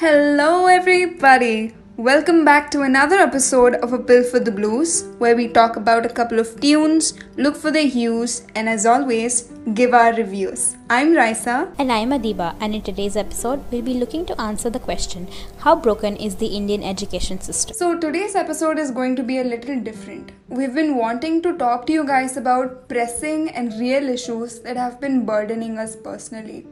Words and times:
Hello, 0.00 0.66
everybody. 0.66 1.74
Welcome 1.98 2.42
back 2.42 2.70
to 2.70 2.80
another 2.80 3.16
episode 3.16 3.74
of 3.74 3.92
A 3.92 3.98
Pill 3.98 4.24
for 4.24 4.40
the 4.40 4.50
Blues, 4.50 5.02
where 5.18 5.36
we 5.36 5.46
talk 5.46 5.76
about 5.76 6.06
a 6.06 6.08
couple 6.08 6.38
of 6.38 6.58
tunes, 6.58 7.12
look 7.36 7.54
for 7.54 7.70
their 7.70 7.86
hues, 7.86 8.46
and 8.54 8.66
as 8.66 8.86
always, 8.86 9.52
give 9.74 9.92
our 9.92 10.14
reviews. 10.14 10.78
I'm 10.88 11.12
Raisa. 11.12 11.70
And 11.76 11.92
I'm 11.92 12.12
Adiba, 12.12 12.56
and 12.60 12.74
in 12.74 12.80
today's 12.80 13.14
episode, 13.14 13.62
we'll 13.70 13.82
be 13.82 13.98
looking 13.98 14.24
to 14.24 14.40
answer 14.40 14.70
the 14.70 14.78
question 14.78 15.28
How 15.58 15.76
broken 15.76 16.16
is 16.16 16.36
the 16.36 16.46
Indian 16.46 16.82
education 16.82 17.38
system? 17.42 17.76
So, 17.76 17.98
today's 17.98 18.34
episode 18.34 18.78
is 18.78 18.90
going 18.90 19.16
to 19.16 19.22
be 19.22 19.40
a 19.40 19.44
little 19.44 19.78
different. 19.80 20.32
We've 20.48 20.74
been 20.74 20.96
wanting 20.96 21.42
to 21.42 21.58
talk 21.58 21.86
to 21.88 21.92
you 21.92 22.06
guys 22.06 22.38
about 22.38 22.88
pressing 22.88 23.50
and 23.50 23.78
real 23.78 24.08
issues 24.08 24.60
that 24.60 24.78
have 24.78 24.98
been 24.98 25.26
burdening 25.26 25.76
us 25.76 25.94
personally 25.94 26.66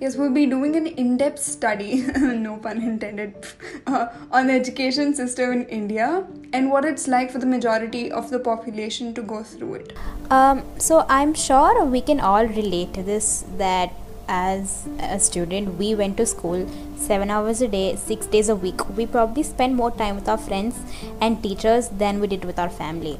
yes 0.00 0.16
we'll 0.16 0.32
be 0.32 0.46
doing 0.46 0.76
an 0.76 0.86
in-depth 0.86 1.38
study 1.38 2.02
no 2.16 2.56
pun 2.56 2.80
intended 2.80 3.34
uh, 3.86 4.06
on 4.30 4.46
the 4.46 4.52
education 4.52 5.14
system 5.14 5.52
in 5.52 5.64
india 5.66 6.24
and 6.52 6.70
what 6.70 6.84
it's 6.84 7.06
like 7.08 7.30
for 7.30 7.38
the 7.38 7.50
majority 7.54 8.10
of 8.10 8.30
the 8.30 8.38
population 8.38 9.12
to 9.12 9.22
go 9.22 9.42
through 9.42 9.74
it. 9.74 9.92
Um, 10.30 10.62
so 10.78 11.04
i'm 11.08 11.34
sure 11.34 11.84
we 11.84 12.00
can 12.00 12.20
all 12.20 12.46
relate 12.46 12.94
to 12.94 13.02
this 13.02 13.44
that 13.56 13.92
as 14.28 14.86
a 15.00 15.18
student 15.18 15.78
we 15.78 15.94
went 15.94 16.16
to 16.18 16.26
school 16.26 16.68
seven 16.96 17.30
hours 17.30 17.62
a 17.62 17.68
day 17.68 17.96
six 17.96 18.26
days 18.26 18.48
a 18.48 18.56
week. 18.56 18.88
We 18.90 19.06
probably 19.06 19.42
spend 19.42 19.74
more 19.74 19.90
time 19.90 20.16
with 20.16 20.28
our 20.28 20.38
friends 20.38 20.76
and 21.20 21.42
teachers 21.42 21.88
than 21.88 22.20
we 22.20 22.26
did 22.26 22.44
with 22.44 22.58
our 22.58 22.68
family. 22.68 23.18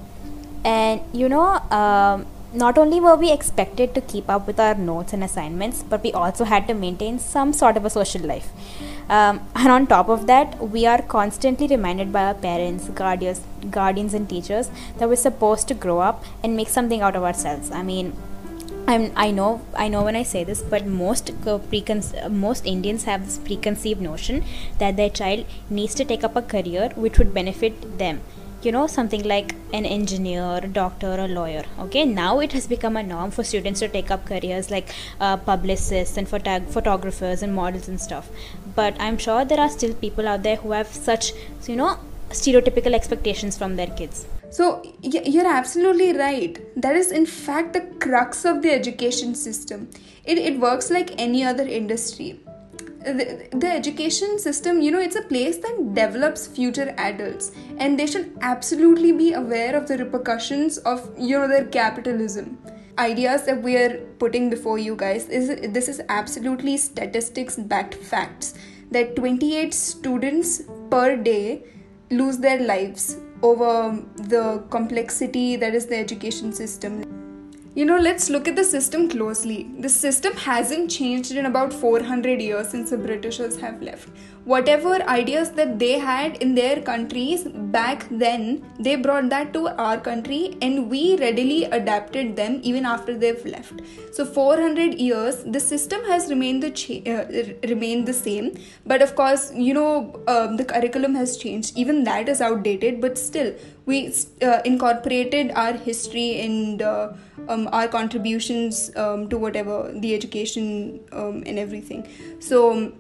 And 0.65 1.01
you 1.13 1.29
know 1.29 1.47
um, 1.71 2.27
not 2.53 2.79
only 2.79 2.99
were 2.99 3.17
we 3.17 3.31
expected 3.31 3.95
to 3.95 4.01
keep 4.01 4.31
up 4.31 4.47
with 4.47 4.59
our 4.59 4.75
notes 4.75 5.13
and 5.13 5.23
assignments, 5.23 5.83
but 5.83 6.03
we 6.03 6.13
also 6.13 6.45
had 6.45 6.67
to 6.69 6.75
maintain 6.75 7.19
some 7.19 7.53
sort 7.53 7.77
of 7.77 7.85
a 7.85 7.91
social 7.91 8.23
life. 8.23 8.49
Um, 9.11 9.41
and 9.55 9.69
on 9.69 9.87
top 9.87 10.09
of 10.09 10.27
that, 10.27 10.59
we 10.59 10.87
are 10.87 11.03
constantly 11.03 11.67
reminded 11.67 12.13
by 12.13 12.25
our 12.25 12.35
parents, 12.35 12.89
guardians, 12.89 13.43
guardians, 13.71 14.15
and 14.15 14.29
teachers 14.29 14.71
that 14.99 15.09
we're 15.09 15.17
supposed 15.17 15.69
to 15.69 15.75
grow 15.75 16.01
up 16.01 16.25
and 16.43 16.57
make 16.57 16.69
something 16.69 17.03
out 17.03 17.17
of 17.17 17.23
ourselves. 17.23 17.71
I 17.71 17.83
mean, 17.83 18.15
I'm, 18.87 19.13
I 19.17 19.31
know 19.31 19.61
I 19.75 19.89
know 19.89 20.03
when 20.03 20.17
I 20.17 20.23
say 20.23 20.45
this, 20.45 20.63
but 20.63 20.87
most 20.87 21.29
uh, 21.31 21.59
precon- 21.59 22.31
most 22.31 22.65
Indians 22.65 23.05
have 23.05 23.27
this 23.27 23.37
preconceived 23.37 24.01
notion 24.01 24.45
that 24.79 24.97
their 24.97 25.11
child 25.11 25.45
needs 25.69 25.95
to 25.97 26.07
take 26.07 26.25
up 26.25 26.37
a 26.37 26.41
career 26.41 26.91
which 26.97 27.19
would 27.19 27.35
benefit 27.35 27.99
them 27.99 28.23
you 28.63 28.73
know 28.73 28.87
something 28.87 29.23
like 29.23 29.55
an 29.73 29.85
engineer 29.85 30.61
doctor 30.73 31.13
or 31.21 31.29
lawyer 31.29 31.65
okay? 31.79 32.05
Now 32.05 32.41
it 32.41 32.53
has 32.53 32.67
become 32.67 32.97
a 32.97 33.03
norm 33.03 33.31
for 33.31 33.45
students 33.45 33.81
to 33.81 33.89
take 33.89 34.11
up 34.11 34.27
careers 34.27 34.71
like 34.71 34.89
uh, 35.21 35.37
publicists 35.37 36.17
and 36.17 36.27
photog- 36.27 36.69
photographers 36.69 37.43
and 37.43 37.55
models 37.55 37.89
and 37.89 38.01
stuff. 38.01 38.29
But 38.75 39.01
i'm 39.01 39.19
sure 39.19 39.45
there 39.45 39.61
are 39.61 39.69
still 39.69 39.95
people 39.95 40.29
out 40.29 40.43
there 40.43 40.57
who 40.57 40.73
have 40.73 40.89
such 40.89 41.33
you 41.67 41.77
know 41.77 41.99
stereotypical 42.31 42.95
expectations 42.95 43.57
from 43.57 43.77
their 43.77 43.87
kids. 43.87 44.27
So 44.51 44.83
you're 45.03 45.47
absolutely 45.47 46.17
right. 46.17 46.59
That 46.81 46.97
is 46.97 47.13
in 47.13 47.27
fact 47.27 47.75
the 47.75 47.83
crux 48.01 48.45
of 48.45 48.63
the 48.63 48.73
education 48.73 49.35
system. 49.35 49.91
It, 50.25 50.39
it 50.39 50.59
works 50.59 50.91
like 50.91 51.13
any 51.19 51.45
other 51.45 51.67
industry 51.67 52.41
the, 53.05 53.49
the 53.53 53.71
education 53.71 54.39
system 54.39 54.81
you 54.81 54.91
know 54.91 55.01
it's 55.01 55.17
a 55.17 55.23
place 55.23 55.59
that 55.59 55.95
develops 55.95 56.47
future 56.47 56.95
adults. 56.99 57.53
And 57.79 57.99
they 57.99 58.07
should 58.07 58.37
absolutely 58.41 59.13
be 59.13 59.33
aware 59.33 59.77
of 59.77 59.89
the 59.89 59.99
repercussions 59.99 60.79
of 60.79 61.11
you 61.19 61.39
know 61.39 61.49
their 61.49 61.65
capitalism. 61.67 62.59
Ideas 62.99 63.45
that 63.45 63.63
we 63.63 63.77
are 63.77 63.99
putting 64.19 64.51
before 64.51 64.79
you 64.79 64.97
guys 64.97 65.29
is 65.29 65.73
this 65.73 65.89
is 65.89 66.01
absolutely 66.09 66.77
statistics 66.77 67.57
backed 67.57 67.95
facts 67.95 68.55
that 68.91 69.15
28 69.17 69.73
students 69.73 70.63
per 70.91 71.17
day 71.17 71.63
lose 72.11 72.39
their 72.39 72.61
lives 72.61 73.19
over 73.43 74.03
the 74.17 74.65
complexity 74.71 75.55
that 75.57 75.75
is 75.75 75.87
the 75.87 75.97
education 75.97 76.53
system 76.53 77.18
you 77.79 77.85
know, 77.85 77.97
let's 77.97 78.29
look 78.29 78.49
at 78.49 78.57
the 78.57 78.65
system 78.65 79.09
closely. 79.09 79.71
The 79.79 79.89
system 79.89 80.33
hasn't 80.33 80.91
changed 80.91 81.31
in 81.31 81.47
about 81.47 81.73
400 81.73 82.41
years 82.41 82.71
since 82.71 82.91
the 82.91 82.99
Britishers 82.99 83.61
have 83.61 83.81
left. 83.81 84.09
Whatever 84.49 84.95
ideas 85.13 85.51
that 85.57 85.79
they 85.79 85.99
had 85.99 86.39
in 86.43 86.55
their 86.55 86.81
countries 86.81 87.43
back 87.77 88.07
then, 88.11 88.65
they 88.81 88.97
brought 88.97 89.29
that 89.29 89.53
to 89.53 89.69
our 89.69 89.99
country 90.01 90.57
and 90.63 90.89
we 90.89 91.19
readily 91.19 91.65
adapted 91.65 92.35
them 92.35 92.59
even 92.63 92.87
after 92.87 93.15
they've 93.15 93.45
left. 93.45 93.83
So 94.11 94.25
400 94.25 94.95
years, 94.95 95.43
the 95.45 95.61
system 95.61 96.03
has 96.05 96.31
remained 96.31 96.63
the 96.63 96.71
cha- 96.71 97.03
uh, 97.15 97.27
remained 97.69 98.09
the 98.09 98.15
same, 98.15 98.57
but 98.87 99.03
of 99.03 99.15
course, 99.15 99.53
you 99.53 99.75
know, 99.75 100.19
um, 100.27 100.57
the 100.57 100.65
curriculum 100.65 101.15
has 101.15 101.37
changed. 101.37 101.77
Even 101.77 102.05
that 102.05 102.27
is 102.31 102.41
outdated, 102.41 103.03
but 103.03 103.19
still, 103.19 103.55
we 103.85 104.15
uh, 104.41 104.63
incorporated 104.65 105.51
our 105.57 105.75
history 105.75 106.41
and 106.41 106.81
uh, 106.81 107.13
um, 107.49 107.69
our 107.73 107.87
contributions 107.89 108.91
um, 108.97 109.29
to 109.29 109.37
whatever 109.37 109.93
the 109.95 110.15
education 110.15 111.01
um, 111.13 111.43
and 111.47 111.59
everything 111.59 112.07
so 112.41 112.93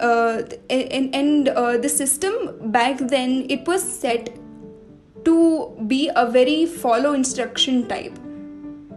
uh, 0.00 0.42
and, 0.70 1.14
and 1.14 1.48
uh, 1.48 1.76
the 1.78 1.88
system 1.88 2.70
back 2.72 2.98
then 2.98 3.46
it 3.48 3.66
was 3.66 3.82
set 3.82 4.36
to 5.24 5.84
be 5.86 6.10
a 6.14 6.30
very 6.30 6.66
follow 6.66 7.12
instruction 7.12 7.86
type 7.88 8.18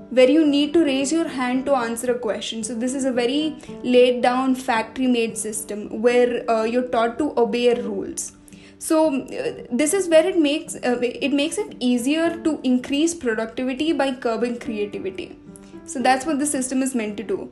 where 0.10 0.30
you 0.30 0.46
need 0.46 0.74
to 0.74 0.84
raise 0.84 1.12
your 1.12 1.28
hand 1.28 1.66
to 1.66 1.76
answer 1.76 2.12
a 2.12 2.18
question. 2.18 2.64
So 2.64 2.74
this 2.74 2.94
is 2.94 3.06
a 3.06 3.12
very 3.12 3.58
laid 3.84 4.22
down 4.22 4.56
factory 4.56 5.08
made 5.08 5.38
system 5.38 6.02
where 6.02 6.50
uh, 6.50 6.64
you're 6.64 6.88
taught 6.88 7.18
to 7.20 7.34
obey 7.38 7.74
rules. 7.82 8.34
So 8.80 9.22
uh, 9.22 9.66
this 9.72 9.94
is 9.94 10.08
where 10.08 10.26
it 10.26 10.38
makes 10.38 10.76
uh, 10.76 11.00
it 11.02 11.34
makes 11.34 11.58
it 11.58 11.76
easier 11.80 12.42
to 12.44 12.60
increase 12.64 13.14
productivity 13.14 13.92
by 13.92 14.14
curbing 14.14 14.60
creativity. 14.60 15.38
So 15.86 16.00
that's 16.00 16.26
what 16.26 16.40
the 16.40 16.46
system 16.46 16.82
is 16.82 16.94
meant 16.96 17.18
to 17.18 17.24
do 17.24 17.50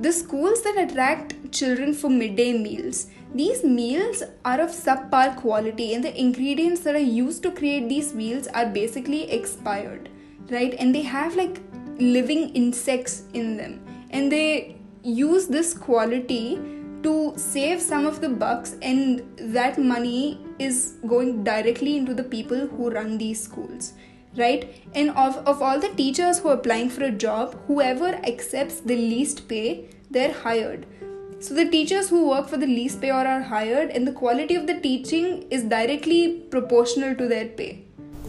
The 0.00 0.12
schools 0.12 0.62
that 0.62 0.78
attract 0.78 1.34
children 1.52 1.92
for 1.92 2.08
midday 2.08 2.52
meals. 2.52 3.08
These 3.34 3.64
meals 3.64 4.22
are 4.44 4.60
of 4.60 4.70
subpar 4.70 5.36
quality 5.36 5.94
and 5.94 6.02
the 6.02 6.18
ingredients 6.18 6.80
that 6.80 6.94
are 6.94 7.08
used 7.24 7.42
to 7.44 7.50
create 7.50 7.88
these 7.88 8.14
meals 8.14 8.48
are 8.48 8.66
basically 8.66 9.30
expired 9.30 10.08
right? 10.50 10.74
And 10.78 10.94
they 10.94 11.02
have 11.02 11.36
like 11.36 11.60
living 11.98 12.50
insects 12.50 13.24
in 13.34 13.56
them. 13.56 13.80
And 14.10 14.30
they 14.30 14.76
use 15.02 15.46
this 15.46 15.72
quality 15.72 16.58
to 17.02 17.32
save 17.36 17.80
some 17.80 18.06
of 18.06 18.20
the 18.20 18.28
bucks 18.28 18.76
and 18.82 19.22
that 19.38 19.78
money 19.78 20.38
is 20.58 20.94
going 21.06 21.42
directly 21.44 21.96
into 21.96 22.14
the 22.14 22.22
people 22.22 22.66
who 22.66 22.90
run 22.90 23.18
these 23.18 23.42
schools 23.42 23.92
right? 24.36 24.74
And 24.94 25.10
of, 25.10 25.36
of 25.38 25.62
all 25.62 25.80
the 25.80 25.88
teachers 25.88 26.38
who 26.38 26.48
are 26.48 26.54
applying 26.54 26.90
for 26.90 27.04
a 27.04 27.10
job 27.10 27.56
whoever 27.66 28.14
accepts 28.24 28.80
the 28.80 28.96
least 28.96 29.48
pay 29.48 29.88
they're 30.10 30.32
hired. 30.32 30.86
So 31.40 31.54
the 31.54 31.68
teachers 31.68 32.10
who 32.10 32.28
work 32.28 32.48
for 32.48 32.56
the 32.56 32.66
least 32.66 33.00
pay 33.00 33.10
or 33.10 33.26
are 33.26 33.42
hired 33.42 33.90
and 33.90 34.06
the 34.06 34.12
quality 34.12 34.54
of 34.54 34.66
the 34.66 34.78
teaching 34.80 35.48
is 35.50 35.64
directly 35.64 36.40
proportional 36.50 37.14
to 37.14 37.26
their 37.26 37.46
pay 37.46 37.84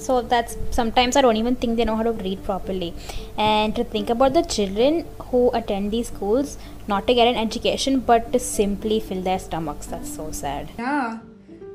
so 0.06 0.21
that's 0.21 0.57
sometimes 0.77 1.15
i 1.15 1.21
don't 1.25 1.39
even 1.42 1.56
think 1.56 1.77
they 1.77 1.86
know 1.86 1.95
how 1.95 2.03
to 2.03 2.13
read 2.27 2.44
properly. 2.44 2.94
And 3.38 3.75
to 3.75 3.83
think 3.83 4.09
about 4.09 4.33
the 4.33 4.44
children 4.44 5.06
who 5.25 5.51
attend 5.53 5.92
these 5.92 6.07
schools 6.07 6.57
not 6.88 7.07
to 7.07 7.13
get 7.13 7.27
an 7.27 7.36
education 7.36 8.00
but 8.00 8.31
to 8.33 8.39
simply 8.39 9.00
fill 9.00 9.21
their 9.21 9.39
stomachs 9.39 9.88
that's 9.88 10.13
so 10.15 10.31
sad. 10.31 10.69
Yeah. 10.77 11.19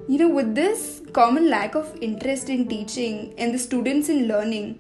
You 0.09 0.19
know 0.19 0.29
with 0.29 0.55
this 0.55 1.03
common 1.13 1.49
lack 1.51 1.75
of 1.75 1.95
interest 2.01 2.49
in 2.49 2.69
teaching 2.69 3.35
and 3.39 3.55
the 3.55 3.59
students 3.59 4.09
in 4.09 4.29
learning 4.29 4.79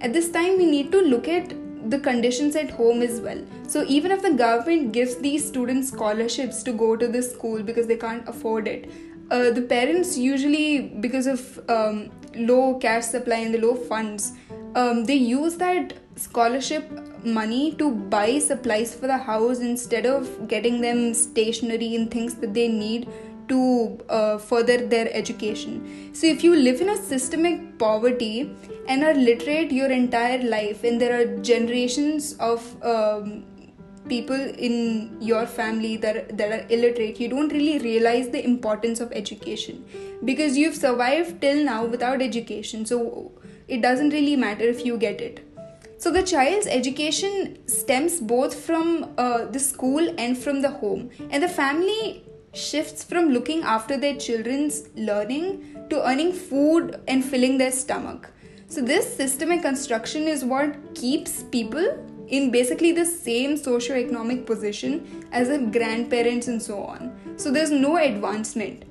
at 0.00 0.12
this 0.12 0.30
time 0.30 0.56
we 0.58 0.66
need 0.66 0.90
to 0.92 1.00
look 1.00 1.28
at 1.28 1.54
the 1.90 1.98
conditions 1.98 2.56
at 2.56 2.70
home 2.70 3.02
as 3.02 3.20
well. 3.20 3.44
So 3.68 3.84
even 3.86 4.10
if 4.10 4.22
the 4.22 4.30
government 4.30 4.92
gives 4.92 5.16
these 5.16 5.46
students 5.46 5.88
scholarships 5.88 6.62
to 6.62 6.72
go 6.72 6.96
to 6.96 7.08
this 7.08 7.32
school 7.32 7.62
because 7.62 7.86
they 7.86 7.96
can't 7.96 8.26
afford 8.28 8.68
it 8.68 8.90
uh, 9.30 9.50
the 9.50 9.62
parents 9.62 10.16
usually 10.16 10.82
because 11.00 11.26
of 11.26 11.60
um, 11.68 12.10
low 12.36 12.78
cash 12.78 13.04
supply 13.04 13.36
and 13.36 13.54
the 13.54 13.58
low 13.58 13.74
funds 13.74 14.32
um, 14.74 15.04
they 15.04 15.14
use 15.14 15.56
that 15.56 15.94
scholarship 16.16 16.90
money 17.24 17.72
to 17.74 17.90
buy 17.90 18.38
supplies 18.38 18.94
for 18.94 19.06
the 19.06 19.16
house 19.16 19.60
instead 19.60 20.06
of 20.06 20.48
getting 20.48 20.80
them 20.80 21.14
stationery 21.14 21.94
and 21.94 22.10
things 22.10 22.34
that 22.34 22.54
they 22.54 22.68
need 22.68 23.08
to 23.48 23.98
uh, 24.08 24.38
further 24.38 24.86
their 24.86 25.12
education. 25.12 26.10
So, 26.14 26.26
if 26.26 26.42
you 26.42 26.56
live 26.56 26.80
in 26.80 26.88
a 26.88 26.96
systemic 26.96 27.78
poverty 27.78 28.54
and 28.88 29.04
are 29.04 29.14
literate 29.14 29.70
your 29.70 29.90
entire 29.90 30.42
life, 30.42 30.84
and 30.84 31.00
there 31.00 31.20
are 31.20 31.36
generations 31.42 32.34
of 32.34 32.82
um, 32.82 33.44
people 34.08 34.36
in 34.36 35.16
your 35.20 35.46
family 35.46 35.96
that, 35.98 36.36
that 36.36 36.52
are 36.52 36.66
illiterate, 36.68 37.18
you 37.20 37.28
don't 37.28 37.52
really 37.52 37.78
realize 37.78 38.28
the 38.28 38.44
importance 38.44 39.00
of 39.00 39.12
education 39.12 39.84
because 40.24 40.56
you've 40.56 40.76
survived 40.76 41.40
till 41.40 41.64
now 41.64 41.84
without 41.84 42.20
education. 42.20 42.84
So, 42.84 43.32
it 43.66 43.80
doesn't 43.80 44.10
really 44.10 44.36
matter 44.36 44.64
if 44.64 44.84
you 44.84 44.98
get 44.98 45.20
it. 45.20 45.48
So, 45.98 46.10
the 46.10 46.22
child's 46.22 46.66
education 46.66 47.66
stems 47.66 48.20
both 48.20 48.54
from 48.54 49.14
uh, 49.16 49.46
the 49.46 49.58
school 49.58 50.14
and 50.18 50.36
from 50.36 50.60
the 50.60 50.70
home, 50.70 51.10
and 51.30 51.42
the 51.42 51.48
family 51.48 52.24
shifts 52.52 53.02
from 53.02 53.30
looking 53.30 53.62
after 53.62 53.96
their 53.96 54.14
children's 54.16 54.88
learning 54.96 55.86
to 55.90 56.06
earning 56.06 56.32
food 56.32 57.00
and 57.08 57.24
filling 57.24 57.58
their 57.58 57.72
stomach. 57.72 58.30
So, 58.68 58.82
this 58.82 59.16
systemic 59.16 59.62
construction 59.62 60.24
is 60.24 60.44
what 60.44 60.94
keeps 60.94 61.44
people 61.44 61.98
in 62.28 62.50
basically 62.50 62.92
the 62.92 63.04
same 63.04 63.56
socio-economic 63.56 64.46
position 64.46 65.26
as 65.32 65.48
their 65.48 65.66
grandparents 65.66 66.48
and 66.48 66.62
so 66.62 66.82
on. 66.82 67.12
So, 67.36 67.50
there's 67.50 67.70
no 67.70 67.96
advancement. 67.96 68.84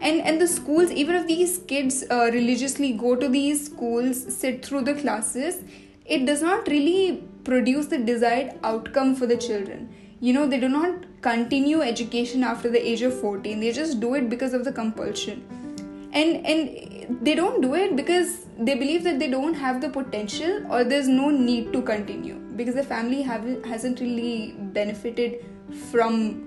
And, 0.00 0.20
and 0.22 0.40
the 0.40 0.48
schools, 0.48 0.90
even 0.90 1.14
if 1.14 1.26
these 1.26 1.58
kids 1.58 2.04
uh, 2.10 2.30
religiously 2.32 2.92
go 2.92 3.14
to 3.14 3.28
these 3.28 3.66
schools, 3.66 4.34
sit 4.34 4.64
through 4.64 4.82
the 4.82 4.94
classes, 4.94 5.62
it 6.04 6.26
does 6.26 6.42
not 6.42 6.66
really 6.68 7.22
produce 7.44 7.86
the 7.86 7.98
desired 7.98 8.58
outcome 8.62 9.14
for 9.14 9.26
the 9.26 9.36
children 9.36 9.88
you 10.20 10.32
know 10.34 10.46
they 10.46 10.60
do 10.60 10.68
not 10.68 11.06
continue 11.22 11.80
education 11.80 12.44
after 12.44 12.70
the 12.70 12.80
age 12.90 13.02
of 13.02 13.18
14 13.20 13.60
they 13.60 13.72
just 13.72 14.00
do 14.00 14.14
it 14.14 14.28
because 14.28 14.52
of 14.52 14.64
the 14.64 14.72
compulsion 14.72 15.42
and 16.12 16.46
and 16.46 17.18
they 17.22 17.34
don't 17.34 17.60
do 17.60 17.74
it 17.74 17.96
because 17.96 18.46
they 18.60 18.74
believe 18.74 19.04
that 19.04 19.18
they 19.18 19.28
don't 19.30 19.54
have 19.54 19.80
the 19.80 19.88
potential 19.88 20.70
or 20.70 20.84
there's 20.84 21.08
no 21.08 21.30
need 21.30 21.72
to 21.72 21.80
continue 21.80 22.34
because 22.56 22.74
the 22.74 22.82
family 22.82 23.22
have, 23.22 23.64
hasn't 23.64 24.00
really 24.00 24.54
benefited 24.78 25.44
from 25.90 26.46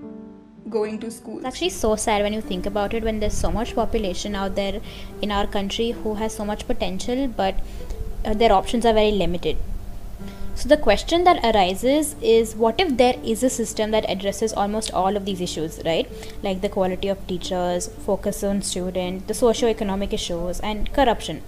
going 0.70 1.00
to 1.00 1.10
school. 1.10 1.38
It's 1.38 1.46
actually 1.46 1.70
so 1.70 1.96
sad 1.96 2.22
when 2.22 2.32
you 2.32 2.40
think 2.40 2.66
about 2.66 2.94
it 2.94 3.02
when 3.02 3.18
there's 3.18 3.36
so 3.36 3.50
much 3.50 3.74
population 3.74 4.36
out 4.36 4.54
there 4.54 4.80
in 5.22 5.32
our 5.32 5.46
country 5.46 5.90
who 5.90 6.14
has 6.14 6.32
so 6.34 6.44
much 6.44 6.66
potential 6.68 7.26
but 7.26 7.56
uh, 8.24 8.32
their 8.32 8.52
options 8.52 8.86
are 8.86 8.94
very 8.94 9.10
limited 9.10 9.58
so 10.56 10.68
the 10.68 10.76
question 10.76 11.24
that 11.24 11.44
arises 11.44 12.14
is 12.22 12.54
what 12.54 12.80
if 12.80 12.96
there 12.96 13.16
is 13.24 13.42
a 13.42 13.50
system 13.50 13.90
that 13.90 14.08
addresses 14.08 14.52
almost 14.52 14.92
all 14.92 15.16
of 15.16 15.24
these 15.24 15.40
issues, 15.40 15.80
right? 15.84 16.08
Like 16.44 16.60
the 16.60 16.68
quality 16.68 17.08
of 17.08 17.26
teachers, 17.26 17.88
focus 18.06 18.44
on 18.44 18.62
student, 18.62 19.26
the 19.26 19.34
socio-economic 19.34 20.12
issues, 20.12 20.60
and 20.60 20.92
corruption. 20.92 21.42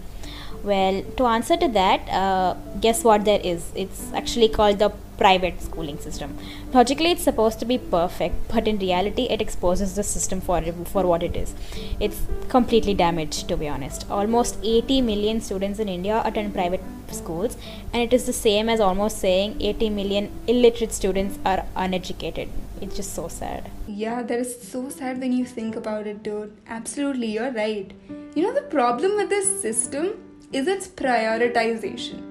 Well, 0.66 1.02
to 1.16 1.26
answer 1.26 1.56
to 1.56 1.68
that, 1.68 2.08
uh, 2.08 2.54
guess 2.80 3.04
what 3.04 3.24
there 3.24 3.40
is? 3.40 3.70
It's 3.76 4.12
actually 4.12 4.48
called 4.48 4.80
the 4.80 4.90
private 5.16 5.62
schooling 5.62 5.98
system. 6.00 6.36
Logically, 6.74 7.12
it's 7.12 7.22
supposed 7.22 7.60
to 7.60 7.64
be 7.64 7.78
perfect, 7.78 8.34
but 8.48 8.66
in 8.66 8.80
reality, 8.80 9.28
it 9.34 9.40
exposes 9.40 9.94
the 9.94 10.02
system 10.02 10.40
for 10.40 10.60
for 10.94 11.06
what 11.12 11.22
it 11.28 11.36
is. 11.42 11.54
It's 12.00 12.20
completely 12.56 12.94
damaged, 12.94 13.48
to 13.52 13.56
be 13.62 13.68
honest. 13.68 14.10
Almost 14.10 14.58
80 14.64 15.00
million 15.12 15.40
students 15.40 15.78
in 15.86 15.88
India 15.88 16.20
attend 16.24 16.52
private 16.58 16.82
schools, 17.20 17.56
and 17.92 18.02
it 18.02 18.12
is 18.12 18.26
the 18.32 18.36
same 18.40 18.68
as 18.68 18.84
almost 18.90 19.24
saying 19.28 19.56
80 19.60 19.90
million 20.00 20.30
illiterate 20.48 20.92
students 21.00 21.38
are 21.54 21.64
uneducated. 21.86 22.48
It's 22.80 22.96
just 22.96 23.14
so 23.14 23.28
sad. 23.28 23.70
Yeah, 23.86 24.22
that 24.22 24.38
is 24.40 24.60
so 24.74 24.88
sad 24.90 25.20
when 25.20 25.32
you 25.32 25.46
think 25.46 25.76
about 25.76 26.06
it, 26.08 26.22
dude. 26.24 26.56
Absolutely, 26.80 27.34
you're 27.38 27.52
right. 27.52 27.92
You 28.34 28.42
know, 28.42 28.54
the 28.62 28.68
problem 28.78 29.16
with 29.16 29.30
this 29.30 29.60
system 29.62 30.16
is 30.52 30.66
its 30.68 30.88
prioritization. 30.88 32.22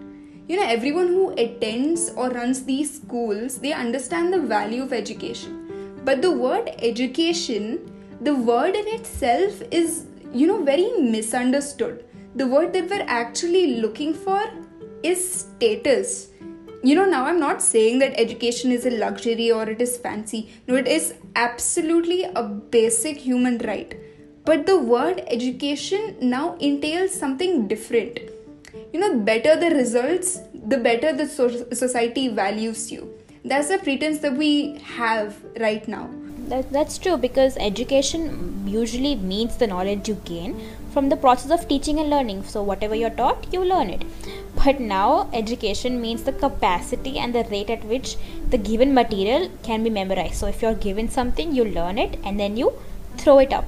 You 0.48 0.58
know 0.58 0.68
everyone 0.68 1.08
who 1.08 1.32
attends 1.32 2.12
or 2.12 2.30
runs 2.30 2.64
these 2.66 2.96
schools 2.96 3.58
they 3.58 3.74
understand 3.74 4.32
the 4.32 4.40
value 4.40 4.84
of 4.84 4.94
education. 4.94 6.02
But 6.04 6.22
the 6.22 6.32
word 6.32 6.70
education 6.80 7.92
the 8.22 8.36
word 8.36 8.76
in 8.76 8.88
itself 8.88 9.62
is 9.72 10.06
you 10.34 10.48
know 10.48 10.64
very 10.64 10.92
misunderstood. 11.00 12.06
The 12.36 12.48
word 12.48 12.74
that 12.74 12.90
we're 12.90 13.06
actually 13.08 13.82
looking 13.82 14.14
for 14.14 14.42
is 15.04 15.20
status. 15.42 16.30
You 16.84 16.96
know 16.96 17.06
now 17.06 17.26
i'm 17.26 17.40
not 17.40 17.62
saying 17.64 18.00
that 18.00 18.20
education 18.20 18.72
is 18.72 18.86
a 18.86 18.92
luxury 18.92 19.52
or 19.52 19.68
it 19.68 19.82
is 19.82 19.98
fancy. 19.98 20.50
No 20.68 20.76
it 20.76 20.88
is 20.88 21.16
absolutely 21.36 22.24
a 22.24 22.44
basic 22.44 23.18
human 23.18 23.58
right 23.60 23.96
but 24.46 24.66
the 24.66 24.78
word 24.78 25.24
education 25.28 26.16
now 26.22 26.56
entails 26.60 27.14
something 27.14 27.68
different. 27.68 28.20
You 28.94 29.00
know 29.00 29.20
better 29.20 29.56
the 29.60 29.72
results 29.76 30.40
the 30.54 30.78
better 30.78 31.14
the 31.14 31.28
so- 31.28 31.70
society 31.74 32.28
values 32.28 32.92
you. 32.92 33.14
That's 33.44 33.70
the 33.70 33.78
pretense 33.78 34.20
that 34.20 34.38
we 34.38 34.80
have 34.98 35.36
right 35.60 35.88
now. 35.88 36.10
That, 36.48 36.72
that's 36.72 36.98
true 37.00 37.18
because 37.18 37.58
education 37.58 38.64
usually 38.68 39.16
means 39.16 39.58
the 39.58 39.68
knowledge 39.68 40.08
you 40.08 40.16
gain 40.26 40.60
from 40.92 41.10
the 41.10 41.18
process 41.18 41.52
of 41.52 41.68
teaching 41.68 42.00
and 42.00 42.10
learning. 42.10 42.44
So 42.44 42.62
whatever 42.62 42.96
you're 42.96 43.10
taught 43.10 43.48
you 43.52 43.64
learn 43.64 43.90
it. 43.90 44.04
But 44.64 44.80
now 44.80 45.30
education 45.34 46.00
means 46.00 46.24
the 46.24 46.34
capacity 46.34 47.18
and 47.18 47.34
the 47.34 47.44
rate 47.46 47.70
at 47.70 47.84
which 47.86 48.18
the 48.50 48.58
given 48.58 48.94
material 48.94 49.50
can 49.64 49.84
be 49.84 49.90
memorized. 49.90 50.36
So 50.36 50.48
if 50.48 50.62
you're 50.62 50.76
given 50.76 51.10
something 51.10 51.54
you 51.54 51.66
learn 51.66 51.98
it 51.98 52.20
and 52.24 52.40
then 52.40 52.58
you 52.58 52.74
throw 53.18 53.40
it 53.40 53.52
up 53.52 53.66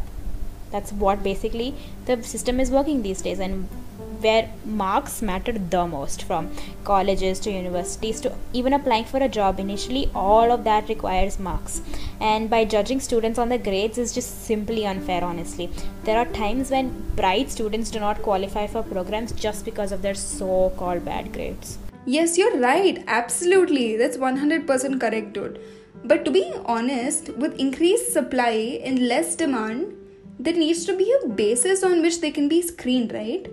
that's 0.72 0.92
what 0.92 1.24
basically 1.24 1.74
the 2.06 2.22
system 2.24 2.60
is 2.60 2.72
working 2.72 3.02
these 3.02 3.22
days 3.22 3.40
and 3.40 3.68
where 4.22 4.52
marks 4.66 5.22
mattered 5.22 5.70
the 5.70 5.86
most 5.86 6.24
from 6.24 6.50
colleges 6.84 7.40
to 7.40 7.52
universities 7.52 8.20
to 8.22 8.34
even 8.54 8.74
applying 8.74 9.06
for 9.06 9.18
a 9.18 9.30
job. 9.30 9.60
Initially 9.60 10.10
all 10.16 10.52
of 10.52 10.64
that 10.64 10.90
requires 10.90 11.40
marks. 11.40 11.82
And 12.20 12.50
by 12.50 12.66
judging 12.66 13.00
students 13.00 13.40
on 13.40 13.50
the 13.50 13.58
grades 13.58 13.98
is 13.98 14.14
just 14.14 14.46
simply 14.46 14.86
unfair 14.86 15.24
honestly. 15.24 15.70
There 16.04 16.18
are 16.18 16.26
times 16.26 16.72
when 16.72 16.90
bright 17.16 17.52
students 17.52 17.92
do 17.92 18.00
not 18.00 18.22
qualify 18.22 18.68
for 18.68 18.84
programs 18.84 19.32
just 19.32 19.66
because 19.66 19.92
of 19.92 20.02
their 20.02 20.16
so 20.16 20.72
called 20.78 21.06
bad 21.06 21.34
grades. 21.34 21.78
Yes 22.06 22.38
you're 22.38 22.58
right. 22.60 23.04
Absolutely. 23.08 23.98
That's 23.98 24.18
100% 24.18 25.00
correct 25.00 25.34
dude. 25.34 25.60
But 26.04 26.24
to 26.26 26.32
be 26.32 26.54
honest 26.66 27.30
with 27.30 27.60
increased 27.60 28.14
supply 28.14 28.80
and 28.84 29.08
less 29.08 29.36
demand 29.36 29.94
there 30.40 30.54
needs 30.54 30.86
to 30.86 30.96
be 30.96 31.12
a 31.12 31.28
basis 31.28 31.84
on 31.84 32.02
which 32.02 32.22
they 32.22 32.32
can 32.32 32.48
be 32.48 32.62
screened 32.62 33.14
right 33.14 33.48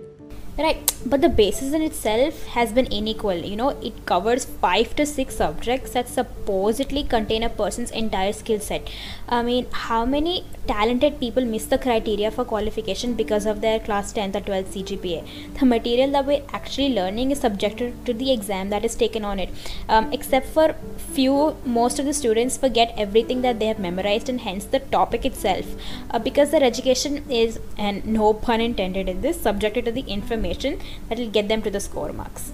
right. 0.63 0.93
But 1.05 1.21
the 1.21 1.29
basis 1.29 1.73
in 1.73 1.81
itself 1.81 2.45
has 2.47 2.71
been 2.71 2.91
unequal. 2.91 3.35
You 3.35 3.55
know 3.55 3.69
it 3.89 4.05
covers 4.05 4.45
five 4.45 4.95
to 4.95 5.05
six 5.05 5.35
subjects 5.35 5.91
that 5.91 6.07
supposedly 6.07 7.03
contain 7.03 7.43
a 7.43 7.49
person's 7.49 7.91
entire 7.91 8.33
skill 8.33 8.59
set. 8.59 8.89
I 9.27 9.43
mean 9.43 9.67
how 9.71 10.05
many 10.05 10.45
talented 10.67 11.19
people 11.19 11.45
miss 11.45 11.65
the 11.65 11.77
criteria 11.77 12.31
for 12.31 12.43
qualification 12.43 13.13
because 13.13 13.45
of 13.45 13.61
their 13.61 13.79
class 13.79 14.11
10th 14.11 14.35
or 14.35 14.41
12th 14.41 14.71
cgpa 14.75 15.27
the 15.59 15.63
material 15.63 16.09
that 16.09 16.25
we're 16.25 16.41
actually 16.53 16.89
learning 16.91 17.29
is 17.29 17.39
subjected 17.39 17.93
to 18.03 18.13
the 18.15 18.31
exam 18.31 18.71
that 18.71 18.83
is 18.83 18.95
taken 18.95 19.23
on 19.23 19.39
it. 19.39 19.49
Um, 19.87 20.11
except 20.11 20.47
for 20.47 20.75
few 20.97 21.55
most 21.65 21.99
of 21.99 22.05
the 22.05 22.13
students 22.13 22.57
forget 22.57 22.93
everything 22.97 23.41
that 23.41 23.59
they 23.59 23.67
have 23.67 23.77
memorized 23.77 24.27
and 24.29 24.41
hence 24.41 24.65
the 24.65 24.79
topic 24.79 25.25
itself. 25.25 25.65
Uh, 26.09 26.19
because 26.19 26.51
their 26.51 26.63
education 26.63 27.29
is 27.29 27.59
and 27.77 28.05
no 28.05 28.33
pun 28.33 28.61
intended 28.61 29.07
in 29.07 29.21
this 29.21 29.39
subjected 29.39 29.85
to 29.85 29.91
the 29.91 30.01
information 30.01 30.44
information 30.45 30.79
that 31.09 31.17
will 31.17 31.29
get 31.29 31.47
them 31.47 31.61
to 31.63 31.69
the 31.69 31.79
score 31.79 32.13
marks. 32.13 32.51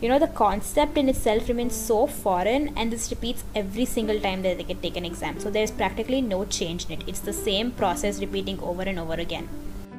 You 0.00 0.08
know 0.08 0.18
the 0.18 0.26
concept 0.26 0.98
in 0.98 1.08
itself 1.08 1.48
remains 1.48 1.76
so 1.76 2.06
foreign 2.06 2.76
and 2.76 2.92
this 2.92 3.10
repeats 3.10 3.44
every 3.54 3.84
single 3.84 4.18
time 4.18 4.42
that 4.42 4.58
they 4.58 4.64
get 4.64 4.82
take 4.82 4.96
an 4.96 5.04
exam. 5.04 5.38
So 5.38 5.50
there's 5.50 5.70
practically 5.70 6.20
no 6.20 6.44
change 6.44 6.86
in 6.86 7.00
it. 7.00 7.08
It's 7.08 7.20
the 7.20 7.32
same 7.32 7.70
process 7.70 8.20
repeating 8.20 8.58
over 8.60 8.82
and 8.82 8.98
over 8.98 9.14
again. 9.14 9.48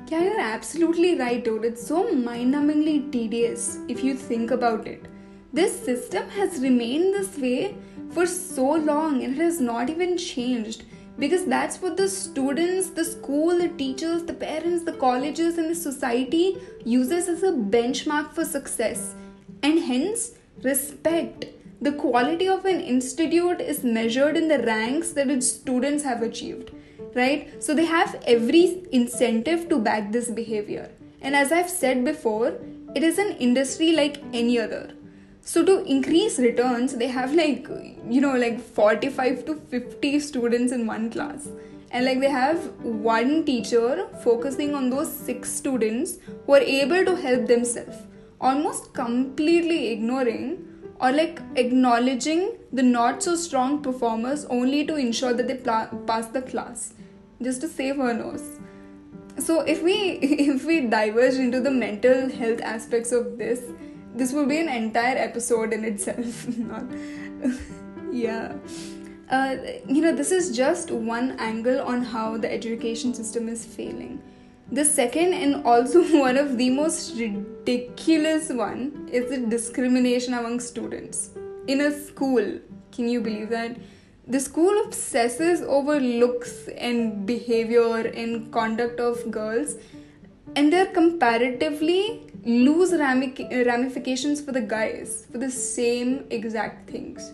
Yeah 0.10 0.24
you're 0.24 0.40
absolutely 0.40 1.18
right 1.18 1.44
dude. 1.44 1.64
It's 1.64 1.88
so 1.88 2.12
mind-numbingly 2.12 3.12
tedious 3.12 3.78
if 3.88 4.04
you 4.04 4.14
think 4.14 4.52
about 4.52 4.88
it. 4.88 5.06
This 5.54 5.80
system 5.86 6.30
has 6.32 6.60
remained 6.60 7.14
this 7.14 7.38
way 7.38 7.78
for 8.12 8.26
so 8.26 8.72
long 8.72 9.24
and 9.24 9.36
it 9.36 9.42
has 9.42 9.62
not 9.62 9.90
even 9.90 10.18
changed 10.18 10.84
because 11.20 11.46
that's 11.46 11.82
what 11.82 11.96
the 11.98 12.10
students, 12.10 12.90
the 12.90 13.06
school, 13.06 13.58
the 13.58 13.70
teachers, 13.70 14.24
the 14.24 14.34
parents, 14.34 14.84
the 14.84 14.94
colleges, 14.94 15.58
and 15.58 15.70
the 15.70 15.76
society 15.76 16.58
uses 16.84 17.28
as 17.28 17.44
a 17.44 17.52
benchmark 17.52 18.34
for 18.34 18.46
success. 18.46 19.16
and 19.64 19.80
hence 19.80 20.32
respect. 20.62 21.46
The 21.82 21.94
quality 21.94 22.48
of 22.48 22.66
an 22.66 22.80
institute 22.82 23.62
is 23.62 23.84
measured 23.84 24.38
in 24.38 24.48
the 24.48 24.60
ranks 24.60 25.12
that 25.12 25.30
its 25.30 25.48
students 25.48 26.04
have 26.04 26.22
achieved, 26.22 26.72
right? 27.16 27.64
So 27.64 27.74
they 27.74 27.86
have 27.86 28.22
every 28.28 28.84
incentive 28.92 29.70
to 29.70 29.80
back 29.80 30.12
this 30.12 30.30
behavior. 30.30 30.92
And 31.22 31.36
as 31.36 31.52
I've 31.52 31.70
said 31.70 32.04
before, 32.06 32.54
it 32.96 33.04
is 33.04 33.18
an 33.18 33.32
industry 33.38 33.94
like 33.94 34.22
any 34.34 34.60
other. 34.60 34.92
So 35.46 35.64
to 35.66 35.84
increase 35.84 36.40
returns, 36.40 36.96
they 36.96 37.08
have 37.08 37.34
like, 37.36 37.68
you 38.10 38.22
know, 38.22 38.36
like 38.36 38.62
45 38.62 39.46
to 39.46 39.56
50 39.56 40.20
students 40.22 40.72
in 40.72 40.88
one 40.88 41.12
class. 41.12 41.50
And 41.92 42.06
like 42.06 42.22
they 42.22 42.30
have 42.30 42.60
one 42.82 43.44
teacher 43.46 44.08
focusing 44.24 44.74
on 44.74 44.90
those 44.90 45.12
six 45.14 45.52
students 45.52 46.18
who 46.46 46.54
are 46.54 46.60
able 46.62 47.04
to 47.06 47.16
help 47.16 47.48
themselves 47.48 47.98
almost 48.40 48.94
completely 48.94 49.92
ignoring 49.92 50.66
or 51.00 51.12
like 51.12 51.42
acknowledging 51.56 52.58
the 52.72 52.82
not 52.82 53.22
so 53.22 53.36
strong 53.36 53.82
performers 53.84 54.46
only 54.46 54.86
to 54.86 54.96
ensure 54.96 55.34
that 55.34 55.48
they 55.48 55.58
pass 56.08 56.28
the 56.28 56.42
class 56.42 56.94
just 57.42 57.62
to 57.62 57.68
save 57.68 57.98
her 57.98 58.14
nose. 58.14 58.60
So 59.38 59.62
if 59.62 59.84
we 59.84 59.94
if 60.54 60.66
we 60.66 60.82
diverge 60.82 61.36
into 61.36 61.60
the 61.60 61.72
mental 61.72 62.30
health 62.30 62.62
aspects 62.62 63.12
of 63.12 63.38
this 63.38 63.62
this 64.16 64.32
will 64.32 64.46
be 64.46 64.60
an 64.60 64.70
entire 64.70 65.18
episode 65.18 65.74
in 65.74 65.84
itself 65.84 66.46
yeah 68.12 68.54
uh, 69.30 69.58
you 69.88 70.02
know, 70.02 70.14
this 70.16 70.32
is 70.32 70.56
just 70.56 70.92
one 70.92 71.32
angle 71.40 71.82
on 71.82 72.04
how 72.04 72.38
the 72.38 72.52
education 72.52 73.14
system 73.14 73.50
is 73.50 73.66
failing. 73.66 74.22
The 74.72 74.86
second 74.86 75.34
and 75.34 75.66
also 75.66 76.04
one 76.20 76.38
of 76.38 76.58
the 76.58 76.70
most 76.70 77.18
ridiculous 77.18 78.50
one 78.50 79.10
is 79.12 79.30
the 79.30 79.38
discrimination 79.38 80.34
among 80.34 80.60
students. 80.60 81.32
In 81.68 81.82
a 81.82 81.92
school, 81.92 82.60
can 82.92 83.08
you 83.08 83.22
believe 83.22 83.50
that? 83.50 83.78
The 84.28 84.40
school 84.40 84.84
obsesses 84.86 85.62
over 85.62 86.00
looks 86.00 86.68
and 86.78 87.26
behavior 87.26 88.08
and 88.08 88.52
conduct 88.52 89.00
of 89.00 89.32
girls 89.32 89.78
and 90.56 90.72
they're 90.72 90.94
comparatively 90.94 92.28
lose 92.46 92.94
ramifications 92.94 94.42
for 94.42 94.52
the 94.52 94.62
guys 94.62 95.26
for 95.32 95.38
the 95.38 95.50
same 95.50 96.26
exact 96.30 96.90
things 96.90 97.34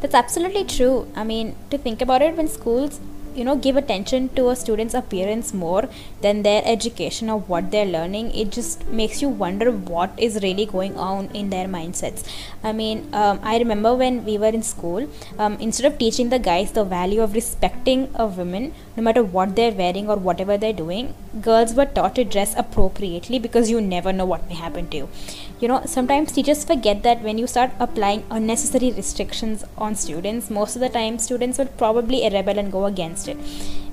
that's 0.00 0.14
absolutely 0.14 0.64
true. 0.64 1.06
I 1.14 1.24
mean, 1.24 1.54
to 1.70 1.76
think 1.76 2.00
about 2.00 2.22
it, 2.22 2.36
when 2.36 2.48
schools 2.48 3.00
you 3.34 3.44
know 3.44 3.54
give 3.54 3.76
attention 3.76 4.28
to 4.30 4.48
a 4.50 4.56
student's 4.56 4.92
appearance 4.92 5.54
more 5.54 5.88
than 6.20 6.42
their 6.42 6.62
education 6.64 7.30
or 7.30 7.38
what 7.38 7.70
they're 7.70 7.86
learning 7.86 8.28
it 8.34 8.50
just 8.50 8.84
makes 8.88 9.22
you 9.22 9.28
wonder 9.28 9.70
what 9.70 10.10
is 10.18 10.42
really 10.42 10.66
going 10.66 10.96
on 10.96 11.26
in 11.26 11.48
their 11.48 11.68
mindsets 11.68 12.24
i 12.64 12.72
mean 12.72 13.08
um, 13.12 13.38
i 13.44 13.56
remember 13.56 13.94
when 13.94 14.24
we 14.24 14.36
were 14.36 14.48
in 14.48 14.64
school 14.64 15.08
um, 15.38 15.56
instead 15.60 15.86
of 15.86 15.96
teaching 15.96 16.28
the 16.28 16.40
guys 16.40 16.72
the 16.72 16.82
value 16.82 17.22
of 17.22 17.32
respecting 17.32 18.10
a 18.16 18.26
woman 18.26 18.74
no 18.96 19.02
matter 19.02 19.22
what 19.22 19.54
they're 19.56 19.72
wearing 19.80 20.08
or 20.08 20.16
whatever 20.16 20.56
they're 20.58 20.72
doing 20.72 21.14
girls 21.40 21.74
were 21.74 21.86
taught 21.86 22.14
to 22.16 22.24
dress 22.24 22.54
appropriately 22.56 23.38
because 23.38 23.70
you 23.70 23.80
never 23.80 24.12
know 24.12 24.24
what 24.24 24.48
may 24.48 24.54
happen 24.54 24.88
to 24.88 24.96
you. 24.96 25.08
You 25.60 25.68
know 25.68 25.82
sometimes 25.84 26.32
teachers 26.32 26.64
forget 26.64 27.02
that 27.04 27.22
when 27.22 27.38
you 27.38 27.46
start 27.46 27.70
applying 27.78 28.24
unnecessary 28.30 28.90
restrictions 28.92 29.64
on 29.78 29.94
students 29.94 30.50
most 30.50 30.74
of 30.74 30.80
the 30.80 30.88
time 30.88 31.18
students 31.18 31.58
will 31.58 31.72
probably 31.82 32.28
rebel 32.28 32.58
and 32.58 32.72
go 32.72 32.86
against 32.86 33.28
it. 33.28 33.36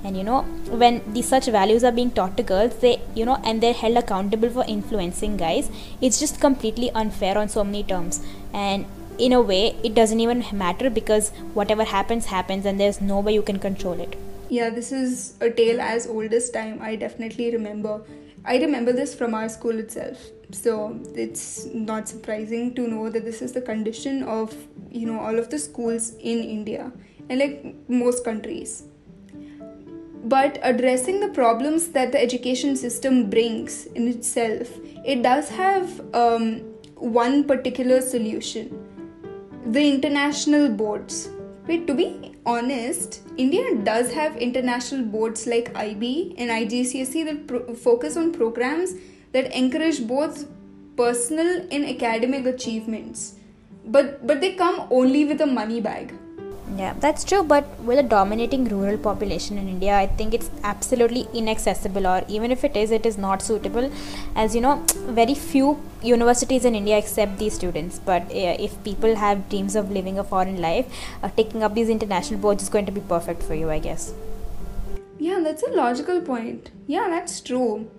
And 0.02 0.16
you 0.16 0.24
know 0.24 0.42
when 0.82 1.02
these 1.12 1.28
such 1.28 1.46
values 1.46 1.84
are 1.84 1.92
being 1.92 2.10
taught 2.10 2.36
to 2.36 2.42
girls 2.42 2.76
they 2.78 3.00
you 3.14 3.24
know 3.24 3.40
and 3.44 3.62
they're 3.62 3.80
held 3.84 3.96
accountable 3.96 4.50
for 4.50 4.64
influencing 4.66 5.36
guys 5.36 5.70
it's 6.00 6.18
just 6.18 6.40
completely 6.40 6.90
unfair 6.90 7.38
on 7.38 7.48
so 7.48 7.62
many 7.62 7.84
terms. 7.84 8.20
And 8.52 8.86
in 9.18 9.32
a 9.32 9.40
way 9.40 9.76
it 9.84 9.94
doesn't 9.94 10.20
even 10.20 10.44
matter 10.52 10.90
because 10.90 11.30
whatever 11.54 11.84
happens 11.84 12.26
happens 12.26 12.64
and 12.66 12.80
there's 12.80 13.00
no 13.00 13.20
way 13.20 13.34
you 13.34 13.42
can 13.42 13.58
control 13.58 14.00
it 14.00 14.16
yeah 14.48 14.70
this 14.70 14.92
is 14.92 15.34
a 15.40 15.50
tale 15.50 15.80
as 15.80 16.06
old 16.06 16.32
as 16.32 16.50
time. 16.50 16.80
I 16.80 16.96
definitely 16.96 17.50
remember. 17.52 18.02
I 18.44 18.56
remember 18.58 18.92
this 18.92 19.14
from 19.14 19.34
our 19.34 19.48
school 19.48 19.78
itself. 19.78 20.18
So 20.50 20.98
it's 21.14 21.66
not 21.66 22.08
surprising 22.08 22.74
to 22.74 22.88
know 22.88 23.10
that 23.10 23.24
this 23.24 23.42
is 23.42 23.52
the 23.52 23.60
condition 23.60 24.22
of 24.22 24.54
you 24.90 25.06
know 25.06 25.20
all 25.20 25.38
of 25.38 25.50
the 25.50 25.58
schools 25.58 26.14
in 26.20 26.38
india 26.42 26.90
and 27.28 27.38
like 27.38 27.74
most 27.88 28.24
countries. 28.24 28.84
But 30.24 30.58
addressing 30.62 31.20
the 31.20 31.28
problems 31.28 31.88
that 31.88 32.12
the 32.12 32.20
education 32.20 32.76
system 32.76 33.30
brings 33.30 33.86
in 33.86 34.08
itself 34.08 34.68
it 35.04 35.22
does 35.22 35.48
have 35.48 36.00
um, 36.14 36.60
one 36.96 37.44
particular 37.44 38.00
solution. 38.00 38.84
The 39.66 39.86
international 39.86 40.70
boards 40.70 41.28
wait 41.68 41.86
to 41.86 41.94
be 41.94 42.08
honest 42.46 43.20
india 43.36 43.64
does 43.90 44.12
have 44.12 44.36
international 44.36 45.04
boards 45.16 45.46
like 45.46 45.74
ib 45.86 46.34
and 46.38 46.50
igcse 46.50 47.24
that 47.30 47.46
pro- 47.46 47.74
focus 47.74 48.16
on 48.16 48.32
programs 48.32 48.94
that 49.32 49.52
encourage 49.54 50.06
both 50.06 50.46
personal 50.98 51.66
and 51.70 51.84
academic 51.94 52.46
achievements. 52.52 53.34
But 53.96 54.26
but 54.26 54.40
they 54.40 54.54
come 54.54 54.80
only 54.90 55.24
with 55.24 55.40
a 55.40 55.46
money 55.46 55.80
bag 55.80 56.12
yeah 56.78 56.92
that's 57.04 57.24
true 57.24 57.42
but 57.42 57.64
with 57.88 57.98
a 57.98 58.02
dominating 58.02 58.64
rural 58.72 58.98
population 59.06 59.58
in 59.62 59.68
india 59.74 59.94
i 59.96 60.06
think 60.18 60.34
it's 60.38 60.50
absolutely 60.72 61.22
inaccessible 61.40 62.06
or 62.06 62.20
even 62.28 62.52
if 62.56 62.62
it 62.68 62.76
is 62.76 62.90
it 62.90 63.04
is 63.06 63.18
not 63.18 63.42
suitable. 63.42 63.90
As 64.36 64.54
you 64.54 64.60
know 64.60 64.74
very 65.20 65.34
few 65.34 65.68
universities 66.02 66.64
in 66.64 66.74
india 66.74 66.96
accept 66.96 67.38
these 67.38 67.54
students 67.54 67.98
but 67.98 68.22
uh, 68.22 68.56
if 68.66 68.72
people 68.84 69.16
have 69.16 69.48
dreams 69.48 69.74
of 69.74 69.90
living 69.90 70.18
a 70.18 70.24
foreign 70.24 70.60
life 70.60 70.86
uh, 71.22 71.28
taking 71.40 71.62
up 71.62 71.74
these 71.74 71.88
international 71.88 72.40
boards 72.40 72.62
is 72.62 72.68
going 72.68 72.86
to 72.86 72.92
be 72.92 73.00
perfect 73.00 73.42
for 73.42 73.54
you 73.54 73.70
i 73.70 73.78
guess. 73.78 74.12
Yeah 75.18 75.40
that's 75.44 75.64
a 75.64 75.70
logical 75.70 76.20
point. 76.20 76.70
Yeah 76.86 77.08
that's 77.08 77.40
true 77.40 77.90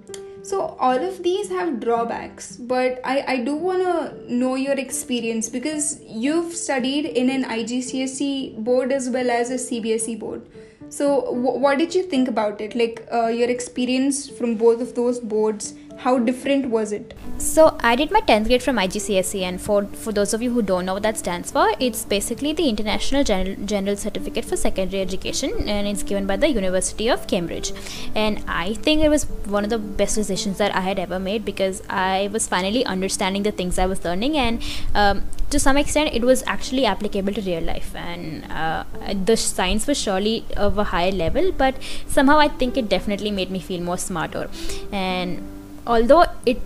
so 0.50 0.60
all 0.88 1.04
of 1.08 1.22
these 1.24 1.50
have 1.50 1.80
drawbacks 1.80 2.46
but 2.72 3.02
i, 3.04 3.16
I 3.34 3.38
do 3.50 3.56
want 3.56 3.84
to 3.84 4.34
know 4.34 4.56
your 4.56 4.78
experience 4.86 5.50
because 5.50 6.00
you've 6.04 6.56
studied 6.56 7.06
in 7.06 7.30
an 7.30 7.44
igcse 7.58 8.58
board 8.64 8.92
as 8.92 9.10
well 9.10 9.30
as 9.30 9.52
a 9.52 9.56
cbse 9.56 10.20
board. 10.20 10.48
So 10.90 11.08
w- 11.26 11.60
what 11.60 11.78
did 11.78 11.94
you 11.94 12.04
think 12.04 12.28
about 12.28 12.62
it? 12.62 12.76
Like 12.76 13.08
uh, 13.14 13.28
your 13.28 13.50
experience 13.50 14.28
from 14.28 14.56
both 14.56 14.82
of 14.82 14.96
those 14.96 15.20
boards 15.20 15.74
how 16.00 16.18
different 16.18 16.70
was 16.70 16.92
it? 16.94 17.14
So 17.38 17.64
i 17.90 17.96
did 17.96 18.12
my 18.12 18.20
10th 18.30 18.48
grade 18.48 18.64
from 18.64 18.78
igcse 18.84 19.42
and 19.50 19.62
for 19.66 19.86
for 20.04 20.12
those 20.12 20.34
of 20.34 20.42
you 20.42 20.52
who 20.54 20.62
don't 20.62 20.86
know 20.86 20.94
what 20.96 21.04
that 21.04 21.18
stands 21.18 21.52
for 21.52 21.66
it's 21.80 22.04
basically 22.04 22.52
the 22.54 22.68
international 22.68 23.24
general, 23.24 23.56
general 23.66 23.96
certificate 23.96 24.46
for 24.46 24.58
secondary 24.58 25.02
education 25.02 25.52
and 25.76 25.88
it's 25.88 26.04
given 26.04 26.26
by 26.28 26.38
the 26.38 26.50
university 26.50 27.10
of 27.10 27.28
cambridge. 27.28 27.72
And 28.16 28.44
i 28.48 28.74
think 28.74 29.04
it 29.04 29.10
was 29.10 29.24
one 29.58 29.64
of 29.64 29.70
the 29.70 29.80
best 29.80 30.16
decisions 30.16 30.58
that 30.58 30.76
i 30.76 30.82
had 30.82 31.00
ever 31.00 31.20
made 31.20 31.46
because 31.46 31.82
i 31.90 32.30
was 32.34 32.48
finally 32.48 32.86
understanding 32.86 33.44
the 33.44 33.52
things 33.52 33.80
i 33.80 33.86
was 33.86 34.04
learning 34.04 34.38
and 34.38 34.64
um, 34.96 35.24
to 35.50 35.60
some 35.60 35.78
extent 35.78 36.14
it 36.14 36.24
was 36.24 36.44
actually 36.46 36.86
applicable 36.86 37.34
to 37.34 37.42
real 37.42 37.64
life. 37.64 37.96
And 37.96 38.52
uh, 38.52 38.84
the 39.26 39.36
science 39.36 39.88
was 39.88 39.98
surely 39.98 40.46
of 40.56 40.78
a 40.78 40.84
higher 40.96 41.12
level 41.12 41.52
but 41.52 41.76
somehow 42.08 42.38
i 42.40 42.48
think 42.48 42.78
it 42.78 42.90
definitely 42.90 43.32
made 43.32 43.50
me 43.50 43.60
feel 43.60 43.82
more 43.82 43.98
smarter. 43.98 44.50
And 44.92 45.59
although 45.88 46.26
it 46.46 46.60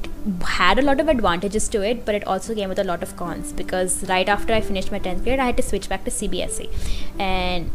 had 0.48 0.80
a 0.80 0.82
lot 0.82 1.00
of 1.00 1.08
advantages 1.08 1.68
to 1.68 1.82
it 1.82 2.06
but 2.06 2.16
it 2.16 2.26
also 2.26 2.56
came 2.56 2.70
with 2.70 2.80
a 2.80 2.84
lot 2.84 3.04
of 3.04 3.16
cons 3.16 3.54
because 3.54 4.04
right 4.10 4.30
after 4.30 4.54
i 4.54 4.62
finished 4.62 4.92
my 4.92 5.00
10th 5.00 5.24
grade 5.24 5.40
i 5.40 5.46
had 5.46 5.58
to 5.58 5.64
switch 5.64 5.90
back 5.90 6.04
to 6.06 6.12
cbse 6.12 6.70
and 7.20 7.72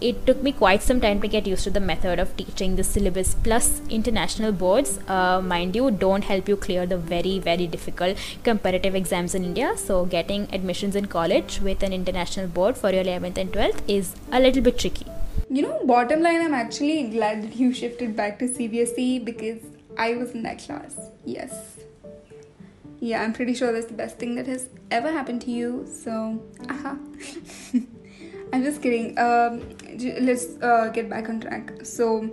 it 0.00 0.26
took 0.26 0.42
me 0.42 0.52
quite 0.52 0.82
some 0.82 1.00
time 1.00 1.20
to 1.22 1.28
get 1.28 1.46
used 1.46 1.64
to 1.64 1.70
the 1.70 1.80
method 1.80 2.18
of 2.18 2.36
teaching 2.36 2.76
the 2.76 2.84
syllabus 2.84 3.34
plus 3.42 3.80
international 3.88 4.52
boards. 4.52 4.98
Uh, 5.08 5.40
mind 5.40 5.74
you 5.74 5.90
don't 5.90 6.24
help 6.24 6.48
you 6.48 6.56
clear 6.56 6.84
the 6.84 6.98
very 6.98 7.38
very 7.38 7.66
difficult 7.66 8.18
comparative 8.44 8.94
exams 8.94 9.34
in 9.34 9.44
india. 9.44 9.76
So 9.76 10.04
getting 10.04 10.48
admissions 10.52 10.96
in 10.96 11.06
college 11.06 11.60
with 11.62 11.82
an 11.82 11.94
international 11.94 12.46
board 12.46 12.76
for 12.76 12.90
your 12.90 13.04
11th 13.04 13.38
and 13.38 13.52
12th 13.52 13.80
is 13.88 14.14
a 14.30 14.40
little 14.40 14.62
bit 14.62 14.78
tricky. 14.78 15.06
You 15.48 15.62
know 15.62 15.80
bottom 15.84 16.22
line 16.22 16.42
i'm 16.42 16.54
actually 16.54 17.04
glad 17.04 17.42
that 17.42 17.56
you 17.56 17.72
shifted 17.72 18.16
back 18.16 18.38
to 18.40 18.46
cbse 18.46 19.24
because 19.24 19.60
I 19.96 20.14
was 20.14 20.32
in 20.32 20.42
that 20.42 20.58
class. 20.58 21.10
Yes. 21.24 21.78
Yeah, 23.00 23.22
I'm 23.22 23.32
pretty 23.32 23.54
sure 23.54 23.72
that's 23.72 23.86
the 23.86 23.94
best 23.94 24.18
thing 24.18 24.34
that 24.36 24.46
has 24.46 24.68
ever 24.90 25.12
happened 25.12 25.42
to 25.42 25.50
you. 25.50 25.86
So, 25.86 26.42
aha. 26.70 26.96
I'm 28.52 28.62
just 28.62 28.80
kidding. 28.80 29.18
Um, 29.18 29.62
let's 30.20 30.60
uh, 30.62 30.90
get 30.92 31.10
back 31.10 31.28
on 31.28 31.40
track. 31.40 31.72
So, 31.82 32.30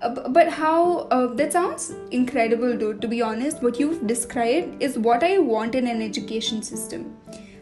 uh, 0.00 0.28
but 0.28 0.48
how 0.48 1.08
uh, 1.10 1.26
that 1.34 1.52
sounds 1.52 1.92
incredible, 2.10 2.76
dude. 2.76 3.00
To 3.02 3.08
be 3.08 3.22
honest, 3.22 3.62
what 3.62 3.80
you've 3.80 4.06
described 4.06 4.82
is 4.82 4.98
what 4.98 5.24
I 5.24 5.38
want 5.38 5.74
in 5.74 5.88
an 5.88 6.00
education 6.02 6.62
system. 6.62 7.16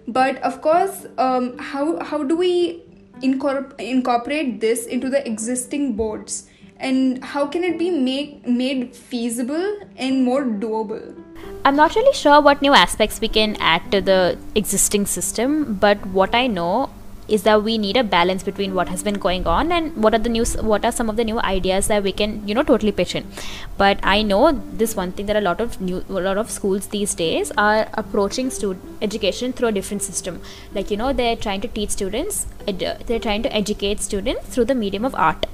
But 0.09 0.43
of 0.43 0.61
course, 0.61 1.07
um, 1.19 1.57
how 1.59 2.02
how 2.05 2.23
do 2.23 2.37
we 2.37 2.83
incorpor- 3.23 3.81
incorporate 3.81 4.61
this 4.61 4.87
into 4.87 5.09
the 5.09 5.26
existing 5.26 5.95
boards? 5.95 6.49
And 6.78 7.25
how 7.25 7.47
can 7.47 7.64
it 7.64 7.78
be 7.78 7.90
make, 7.90 8.47
made 8.47 8.95
feasible 8.95 9.78
and 9.97 10.25
more 10.25 10.45
doable? 10.45 11.23
I'm 11.64 11.76
not 11.76 11.95
really 11.95 12.14
sure 12.14 12.40
what 12.40 12.62
new 12.62 12.73
aspects 12.73 13.21
we 13.21 13.28
can 13.28 13.56
add 13.56 13.90
to 13.92 14.00
the 14.00 14.38
existing 14.54 15.06
system, 15.06 15.75
but 15.75 16.04
what 16.06 16.35
I 16.35 16.47
know 16.47 16.90
is 17.28 17.42
that 17.42 17.62
we 17.62 17.76
need 17.76 17.97
a 17.97 18.04
balance 18.04 18.42
between 18.42 18.75
what 18.75 18.88
has 18.88 19.02
been 19.02 19.14
going 19.14 19.47
on 19.47 19.73
and 19.73 19.97
what 20.02 20.14
are 20.14 20.18
the 20.18 20.28
new 20.28 20.45
what 20.71 20.85
are 20.85 20.92
some 20.92 21.11
of 21.11 21.16
the 21.16 21.25
new 21.25 21.40
ideas 21.40 21.88
that 21.88 22.02
we 22.02 22.12
can 22.12 22.47
you 22.47 22.54
know 22.54 22.62
totally 22.62 22.92
pitch 22.92 23.14
in. 23.16 23.26
But 23.76 23.99
i 24.02 24.23
know 24.23 24.52
this 24.83 24.95
one 24.95 25.12
thing 25.12 25.26
that 25.26 25.37
a 25.37 25.40
lot 25.40 25.61
of 25.61 25.80
new 25.80 26.04
a 26.09 26.21
lot 26.28 26.38
of 26.38 26.50
schools 26.50 26.87
these 26.88 27.14
days 27.14 27.50
are 27.59 27.88
approaching 27.95 28.50
student 28.50 28.85
education 29.02 29.52
through 29.52 29.68
a 29.68 29.73
different 29.73 30.02
system. 30.02 30.40
Like 30.73 30.90
you 30.90 30.97
know 30.97 31.12
they're 31.12 31.37
trying 31.37 31.61
to 31.62 31.68
teach 31.68 31.90
students 31.90 32.47
they're 32.66 33.18
trying 33.18 33.42
to 33.42 33.52
educate 33.52 34.00
students 34.00 34.47
through 34.54 34.66
the 34.66 34.75
medium 34.75 35.04
of 35.04 35.14
art 35.14 35.47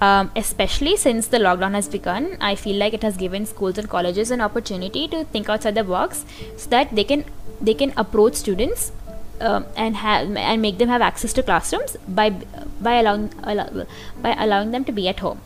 um, 0.00 0.30
especially 0.36 0.96
since 0.96 1.28
the 1.28 1.38
lockdown 1.38 1.74
has 1.74 1.88
begun 1.88 2.36
i 2.40 2.54
feel 2.54 2.76
like 2.76 2.94
it 2.94 3.02
has 3.02 3.16
given 3.16 3.46
schools 3.46 3.78
and 3.78 3.88
colleges 3.88 4.30
an 4.30 4.40
opportunity 4.40 5.06
to 5.08 5.24
think 5.26 5.48
outside 5.48 5.74
the 5.74 5.84
box 5.84 6.24
so 6.56 6.68
that 6.70 6.94
they 6.94 7.04
can 7.04 7.24
they 7.60 7.74
can 7.74 7.92
approach 7.96 8.34
students 8.34 8.92
um, 9.40 9.66
and 9.76 9.96
have 9.96 10.36
and 10.36 10.62
make 10.62 10.78
them 10.78 10.88
have 10.88 11.02
access 11.02 11.32
to 11.32 11.42
classrooms 11.42 11.96
by 12.08 12.30
by 12.80 12.94
allowing 13.00 13.32
allow, 13.42 13.86
by 14.20 14.34
allowing 14.38 14.70
them 14.70 14.84
to 14.84 14.92
be 14.92 15.08
at 15.08 15.20
home. 15.20 15.40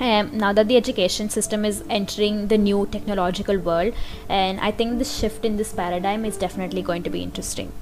Um, 0.00 0.36
now 0.36 0.52
that 0.52 0.66
the 0.66 0.76
education 0.76 1.30
system 1.30 1.64
is 1.64 1.84
entering 1.88 2.48
the 2.48 2.58
new 2.58 2.86
technological 2.90 3.58
world, 3.58 3.94
and 4.28 4.58
I 4.60 4.72
think 4.72 4.98
the 4.98 5.04
shift 5.04 5.44
in 5.44 5.56
this 5.56 5.72
paradigm 5.72 6.24
is 6.24 6.36
definitely 6.36 6.82
going 6.82 7.04
to 7.04 7.10
be 7.10 7.22
interesting. 7.22 7.72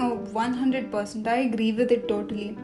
Oh, 0.00 0.26
100%. 0.32 1.26
I 1.28 1.36
agree 1.36 1.72
with 1.72 1.92
it 1.92 2.08
totally. 2.08 2.58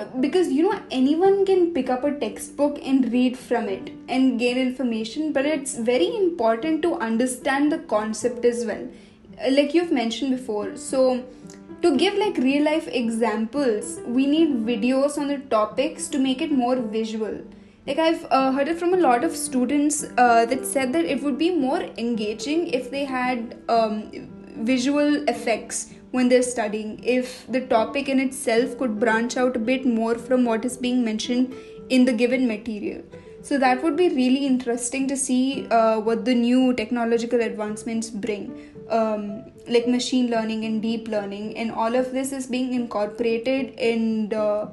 Uh, 0.00 0.06
because 0.20 0.50
you 0.50 0.62
know, 0.62 0.80
anyone 0.90 1.44
can 1.44 1.74
pick 1.74 1.90
up 1.90 2.04
a 2.04 2.12
textbook 2.18 2.78
and 2.82 3.12
read 3.12 3.36
from 3.36 3.68
it 3.68 3.92
and 4.08 4.38
gain 4.38 4.56
information, 4.56 5.32
but 5.32 5.44
it's 5.44 5.76
very 5.76 6.16
important 6.16 6.80
to 6.82 6.94
understand 6.94 7.70
the 7.70 7.78
concept 7.78 8.44
as 8.44 8.64
well. 8.64 8.88
Uh, 9.44 9.50
like 9.50 9.74
you've 9.74 9.92
mentioned 9.92 10.30
before. 10.30 10.76
So, 10.76 11.24
to 11.82 11.96
give 11.96 12.14
like 12.14 12.36
real 12.36 12.62
life 12.62 12.86
examples 12.88 14.00
we 14.06 14.26
need 14.26 14.50
videos 14.66 15.16
on 15.16 15.28
the 15.28 15.38
topics 15.52 16.08
to 16.08 16.18
make 16.18 16.42
it 16.42 16.52
more 16.52 16.76
visual 16.76 17.40
like 17.86 17.98
i've 17.98 18.26
uh, 18.30 18.52
heard 18.52 18.68
it 18.68 18.78
from 18.78 18.92
a 18.92 18.98
lot 18.98 19.24
of 19.24 19.34
students 19.34 20.04
uh, 20.18 20.44
that 20.44 20.66
said 20.66 20.92
that 20.92 21.06
it 21.06 21.22
would 21.22 21.38
be 21.38 21.50
more 21.50 21.80
engaging 21.96 22.66
if 22.66 22.90
they 22.90 23.06
had 23.06 23.56
um, 23.70 24.10
visual 24.72 25.26
effects 25.26 25.94
when 26.10 26.28
they're 26.28 26.42
studying 26.42 27.02
if 27.04 27.46
the 27.46 27.60
topic 27.60 28.08
in 28.08 28.20
itself 28.20 28.76
could 28.78 28.98
branch 28.98 29.36
out 29.36 29.56
a 29.56 29.58
bit 29.58 29.86
more 29.86 30.14
from 30.16 30.44
what 30.44 30.64
is 30.64 30.76
being 30.76 31.04
mentioned 31.04 31.54
in 31.88 32.04
the 32.04 32.12
given 32.12 32.46
material. 32.46 33.02
So 33.42 33.56
that 33.58 33.82
would 33.82 33.96
be 33.96 34.08
really 34.08 34.46
interesting 34.46 35.08
to 35.08 35.16
see 35.16 35.66
uh, 35.68 35.98
what 36.00 36.24
the 36.24 36.34
new 36.34 36.74
technological 36.74 37.40
advancements 37.40 38.10
bring. 38.10 38.70
Um, 38.90 39.44
like 39.66 39.86
machine 39.86 40.30
learning 40.30 40.64
and 40.64 40.82
deep 40.82 41.08
learning 41.08 41.56
and 41.56 41.70
all 41.70 41.94
of 41.94 42.10
this 42.10 42.32
is 42.32 42.46
being 42.46 42.74
incorporated 42.74 43.78
and 43.78 44.34
uh, 44.34 44.66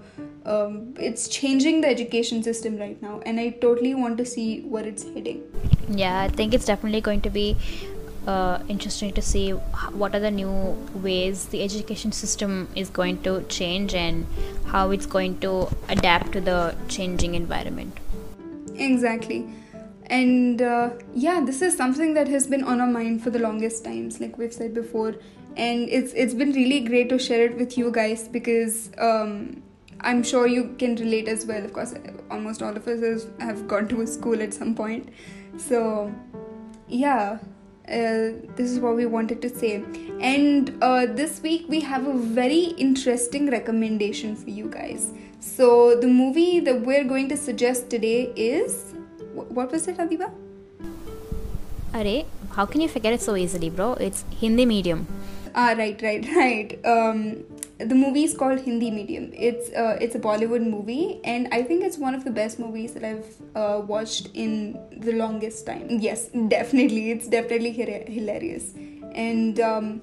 um, 0.46 0.96
it's 0.98 1.28
changing 1.28 1.82
the 1.82 1.88
education 1.88 2.42
system 2.42 2.78
right 2.78 3.00
now 3.02 3.20
and 3.28 3.40
i 3.40 3.50
totally 3.50 3.94
want 3.94 4.18
to 4.18 4.26
see 4.26 4.62
where 4.62 4.86
it's 4.86 5.04
heading. 5.04 5.44
Yeah 5.90 6.22
i 6.22 6.30
think 6.30 6.56
it's 6.56 6.66
definitely 6.66 7.02
going 7.02 7.22
to 7.22 7.30
be 7.30 7.56
uh, 8.28 8.62
interesting 8.68 9.14
to 9.14 9.22
see 9.22 9.52
what 9.52 10.14
are 10.14 10.20
the 10.20 10.30
new 10.30 10.52
ways 10.96 11.46
the 11.46 11.64
education 11.64 12.12
system 12.12 12.68
is 12.76 12.90
going 12.90 13.22
to 13.24 13.42
change 13.44 13.96
and 13.96 14.28
how 14.66 14.92
it's 14.92 15.06
going 15.06 15.40
to 15.40 15.70
adapt 15.90 16.34
to 16.34 16.42
the 16.42 16.76
changing 16.90 17.36
environment. 17.36 17.98
Exactly. 18.76 19.48
And 20.10 20.62
uh, 20.62 20.92
yeah 21.14 21.42
this 21.44 21.62
is 21.62 21.76
something 21.76 22.14
that 22.14 22.28
has 22.28 22.48
been 22.48 22.64
on 22.64 22.82
our 22.82 22.88
mind 22.88 23.24
for 23.24 23.30
the 23.30 23.40
longest 23.40 23.84
times 23.84 24.20
like 24.20 24.38
we've 24.38 24.54
said 24.54 24.74
before. 24.74 25.16
And 25.56 25.90
it's 25.90 26.14
it's 26.14 26.34
been 26.34 26.52
really 26.52 26.82
great 26.82 27.10
to 27.10 27.18
share 27.18 27.46
it 27.46 27.58
with 27.58 27.78
you 27.78 27.92
guys 27.92 28.28
because 28.28 28.92
um, 29.00 29.64
i'm 30.02 30.22
sure 30.22 30.46
you 30.46 30.76
can 30.78 30.96
relate 30.98 31.28
as 31.28 31.46
well. 31.46 31.64
Of 31.64 31.74
course 31.74 31.94
almost 32.30 32.62
all 32.62 32.76
of 32.76 32.88
us 32.88 33.28
have 33.40 33.68
gone 33.68 33.88
to 33.88 34.02
a 34.02 34.08
school 34.08 34.42
at 34.42 34.54
some 34.54 34.76
point. 34.76 35.10
So 35.58 36.14
yeah 36.88 37.40
this 37.88 38.70
is 38.72 38.80
what 38.80 38.96
we 38.96 39.06
wanted 39.06 39.42
to 39.42 39.50
say 39.50 39.84
and 40.20 40.78
uh, 40.82 41.06
this 41.06 41.42
week 41.42 41.66
we 41.70 41.80
have 41.80 42.06
a 42.06 42.14
very 42.14 42.66
interesting 42.88 43.50
recommendation 43.50 44.36
for 44.36 44.50
you 44.50 44.68
guys 44.70 45.14
so 45.40 45.98
the 46.00 46.08
movie 46.08 46.60
that 46.60 46.82
we're 46.82 47.06
going 47.06 47.30
to 47.30 47.38
suggest 47.38 47.90
today 47.90 48.34
is 48.36 48.94
what 49.38 49.72
was 49.72 49.88
it, 49.88 49.98
Adiba? 49.98 50.32
Are, 51.94 52.26
how 52.56 52.66
can 52.66 52.82
you 52.82 52.88
forget 52.88 53.14
it 53.14 53.22
so 53.22 53.36
easily, 53.36 53.70
bro? 53.70 53.94
It's 53.94 54.26
Hindi 54.40 54.66
medium. 54.66 55.08
Ah, 55.56 55.74
right, 55.78 56.00
right, 56.02 56.28
right. 56.36 56.80
Um, 56.86 57.46
the 57.80 57.96
movie 57.96 58.24
is 58.24 58.36
called 58.36 58.60
Hindi 58.60 58.90
Medium. 58.92 59.32
It's 59.34 59.70
uh, 59.72 59.98
it's 60.02 60.16
a 60.16 60.20
Bollywood 60.20 60.66
movie, 60.66 61.20
and 61.24 61.48
I 61.52 61.64
think 61.64 61.84
it's 61.84 61.98
one 61.98 62.16
of 62.16 62.24
the 62.24 62.32
best 62.32 62.60
movies 62.60 62.94
that 62.94 63.04
I've 63.04 63.26
uh, 63.56 63.82
watched 63.86 64.30
in 64.34 64.80
the 64.98 65.14
longest 65.14 65.66
time. 65.66 65.88
Yes, 65.90 66.28
definitely, 66.48 67.12
it's 67.12 67.28
definitely 67.28 67.72
hilarious. 67.72 68.74
And 69.14 69.60
um, 69.60 70.02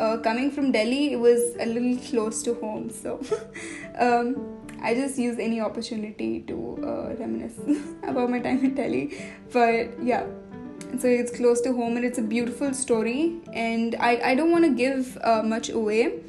uh, 0.00 0.16
coming 0.18 0.50
from 0.50 0.72
Delhi, 0.72 1.12
it 1.12 1.16
was 1.16 1.56
a 1.60 1.66
little 1.66 1.96
close 2.10 2.42
to 2.42 2.54
home, 2.54 2.90
so 2.90 3.20
um, 3.98 4.58
I 4.82 4.94
just 4.94 5.16
use 5.16 5.38
any 5.38 5.60
opportunity 5.60 6.40
to 6.48 6.78
uh, 6.82 7.14
reminisce 7.20 7.58
about 8.02 8.30
my 8.30 8.40
time 8.40 8.64
in 8.64 8.74
Delhi. 8.74 9.16
But 9.52 10.02
yeah, 10.02 10.26
so 10.98 11.06
it's 11.08 11.30
close 11.30 11.60
to 11.62 11.72
home 11.72 11.96
and 11.96 12.04
it's 12.04 12.18
a 12.18 12.22
beautiful 12.22 12.74
story. 12.74 13.40
And 13.52 13.94
I, 14.00 14.32
I 14.32 14.34
don't 14.34 14.50
want 14.50 14.64
to 14.64 14.70
give 14.70 15.16
uh, 15.22 15.42
much 15.42 15.70
away. 15.70 16.20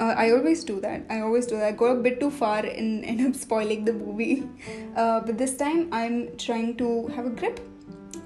Uh, 0.00 0.14
I 0.16 0.30
always 0.30 0.62
do 0.62 0.80
that. 0.80 1.02
I 1.10 1.20
always 1.20 1.46
do 1.46 1.56
that. 1.56 1.64
I 1.64 1.72
go 1.72 1.86
a 1.86 1.94
bit 1.96 2.20
too 2.20 2.30
far 2.30 2.58
and 2.58 3.04
end 3.12 3.26
up 3.26 3.34
spoiling 3.34 3.84
the 3.84 3.92
movie. 3.92 4.48
Uh, 4.96 5.20
but 5.20 5.38
this 5.38 5.56
time 5.56 5.88
I'm 5.92 6.36
trying 6.36 6.76
to 6.76 7.08
have 7.08 7.26
a 7.26 7.30
grip. 7.30 7.60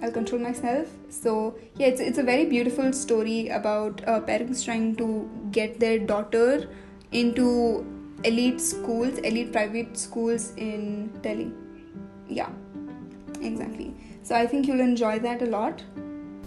I'll 0.02 0.10
control 0.10 0.40
myself. 0.40 0.88
So 1.08 1.56
yeah, 1.78 1.86
it's 1.86 2.00
it's 2.00 2.18
a 2.18 2.22
very 2.22 2.44
beautiful 2.46 2.92
story 2.92 3.48
about 3.48 4.06
uh, 4.06 4.20
parents 4.20 4.64
trying 4.64 4.96
to 4.96 5.30
get 5.52 5.78
their 5.78 5.98
daughter 5.98 6.68
into 7.12 7.86
elite 8.24 8.60
schools, 8.60 9.18
elite 9.18 9.52
private 9.52 9.96
schools 9.96 10.52
in 10.56 11.08
Delhi. 11.22 11.52
Yeah, 12.28 12.50
exactly. 13.40 13.94
So 14.22 14.34
I 14.34 14.46
think 14.46 14.66
you'll 14.66 14.80
enjoy 14.80 15.18
that 15.20 15.42
a 15.42 15.46
lot. 15.46 15.82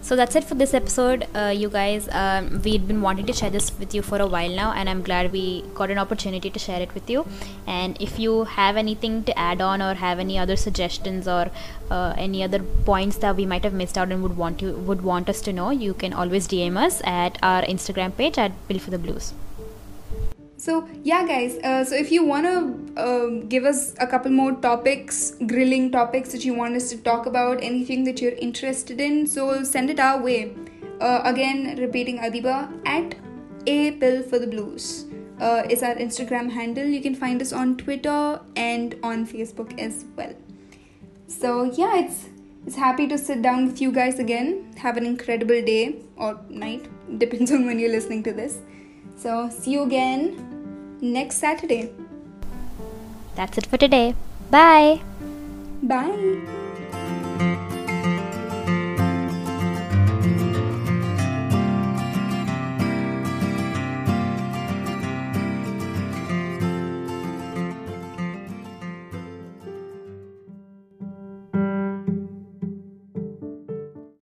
So 0.01 0.15
that's 0.15 0.35
it 0.35 0.43
for 0.43 0.53
this 0.53 0.75
episode, 0.75 1.25
uh, 1.35 1.51
you 1.55 1.67
guys. 1.67 2.07
Um, 2.11 2.61
we'd 2.63 2.87
been 2.87 3.01
wanting 3.01 3.25
to 3.25 3.33
share 3.33 3.49
this 3.49 3.71
with 3.79 3.95
you 3.95 4.03
for 4.03 4.19
a 4.19 4.27
while 4.27 4.51
now, 4.51 4.71
and 4.71 4.87
I'm 4.87 5.01
glad 5.01 5.31
we 5.31 5.63
got 5.73 5.89
an 5.89 5.97
opportunity 5.97 6.51
to 6.51 6.59
share 6.59 6.79
it 6.79 6.93
with 6.93 7.09
you. 7.09 7.25
And 7.65 7.99
if 7.99 8.19
you 8.19 8.43
have 8.43 8.77
anything 8.77 9.23
to 9.23 9.37
add 9.37 9.61
on, 9.61 9.81
or 9.81 9.95
have 9.95 10.19
any 10.19 10.37
other 10.37 10.55
suggestions, 10.55 11.27
or 11.27 11.49
uh, 11.89 12.13
any 12.17 12.43
other 12.43 12.59
points 12.59 13.17
that 13.17 13.35
we 13.35 13.47
might 13.47 13.63
have 13.63 13.73
missed 13.73 13.97
out 13.97 14.11
and 14.11 14.21
would 14.21 14.37
want 14.37 14.59
to 14.59 14.73
would 14.91 15.01
want 15.01 15.27
us 15.27 15.41
to 15.41 15.51
know, 15.51 15.71
you 15.71 15.95
can 15.95 16.13
always 16.13 16.47
DM 16.47 16.77
us 16.77 17.01
at 17.03 17.39
our 17.41 17.63
Instagram 17.63 18.15
page 18.15 18.37
at 18.37 18.51
Pill 18.67 18.77
for 18.77 18.91
the 18.91 18.99
Blues 18.99 19.33
so 20.65 20.87
yeah 21.03 21.23
guys 21.27 21.57
uh, 21.69 21.83
so 21.83 21.95
if 21.95 22.11
you 22.11 22.25
want 22.25 22.45
to 22.45 23.03
um, 23.05 23.47
give 23.47 23.65
us 23.65 23.93
a 23.99 24.07
couple 24.07 24.31
more 24.31 24.53
topics 24.53 25.33
grilling 25.45 25.91
topics 25.91 26.31
that 26.31 26.43
you 26.43 26.55
want 26.55 26.75
us 26.75 26.89
to 26.89 26.97
talk 26.97 27.27
about 27.27 27.61
anything 27.61 28.03
that 28.03 28.19
you're 28.19 28.39
interested 28.47 28.99
in 28.99 29.27
so 29.27 29.63
send 29.63 29.89
it 29.89 29.99
our 29.99 30.21
way. 30.21 30.55
Uh, 30.99 31.21
again 31.25 31.75
repeating 31.77 32.17
adiba 32.19 32.57
at 32.87 33.15
a 33.67 33.91
pill 33.91 34.23
for 34.23 34.39
the 34.39 34.47
blues 34.47 35.05
uh, 35.39 35.63
is 35.69 35.83
our 35.83 35.95
instagram 35.95 36.49
handle. 36.49 36.85
You 36.85 37.01
can 37.01 37.13
find 37.13 37.41
us 37.41 37.53
on 37.53 37.77
twitter 37.77 38.39
and 38.55 38.95
on 39.03 39.27
facebook 39.27 39.77
as 39.79 40.05
well. 40.15 40.33
So 41.27 41.65
yeah 41.65 41.97
it's 41.97 42.29
it's 42.65 42.75
happy 42.75 43.07
to 43.09 43.19
sit 43.19 43.43
down 43.43 43.67
with 43.67 43.81
you 43.81 43.91
guys 43.91 44.17
again. 44.17 44.73
Have 44.77 44.97
an 44.97 45.05
incredible 45.05 45.61
day 45.61 45.97
or 46.15 46.39
night 46.49 46.89
depends 47.19 47.51
on 47.51 47.67
when 47.67 47.77
you're 47.77 47.91
listening 47.91 48.23
to 48.23 48.33
this. 48.33 48.57
So, 49.17 49.49
see 49.49 49.71
you 49.71 49.83
again 49.83 50.54
next 51.13 51.37
Saturday. 51.37 51.89
That's 53.35 53.57
it 53.57 53.67
for 53.67 53.77
today. 53.77 54.15
Bye. 54.49 55.01
Bye. 55.83 56.63